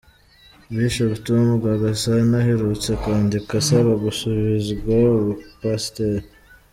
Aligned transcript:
Bishop 0.75 1.13
Tom 1.25 1.45
Rwagasana 1.57 2.35
aherutse 2.41 2.89
kwandika 3.01 3.51
asaba 3.61 3.91
gusubizwa 4.03 4.95
Ubupasiteri. 5.19 6.27